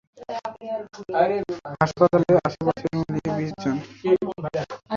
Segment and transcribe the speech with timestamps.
[1.73, 3.75] হাসপাতালের আশেপাশের মিলিয়ে বিশজন।